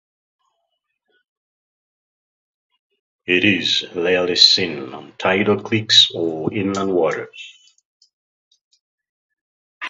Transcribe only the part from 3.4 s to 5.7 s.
is rarely seen on tidal